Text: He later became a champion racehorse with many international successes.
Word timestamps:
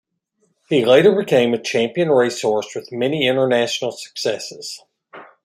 He 0.67 0.83
later 0.83 1.11
became 1.15 1.53
a 1.53 1.59
champion 1.61 2.09
racehorse 2.09 2.73
with 2.73 2.91
many 2.91 3.27
international 3.27 3.91
successes. 3.91 4.83